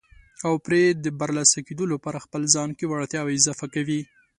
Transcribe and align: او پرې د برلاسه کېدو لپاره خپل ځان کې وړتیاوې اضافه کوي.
او 0.45 0.53
پرې 0.65 0.81
د 1.03 1.05
برلاسه 1.19 1.59
کېدو 1.67 1.85
لپاره 1.93 2.23
خپل 2.25 2.41
ځان 2.55 2.69
کې 2.77 2.85
وړتیاوې 2.91 3.35
اضافه 3.39 3.67
کوي. 3.73 4.01